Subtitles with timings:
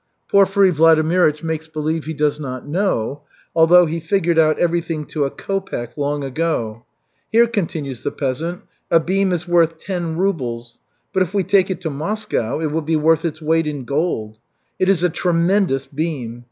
[0.31, 3.21] Porfiry Vladimirych makes believe he does not know,
[3.55, 6.83] although he figured out everything to a kopek long ago.
[7.31, 10.79] "Here," continues the peasant, "a beam is worth ten rubles,
[11.13, 14.39] but if we take it to Moscow it will be worth its weight in gold.
[14.79, 16.39] It is a tremendous beam.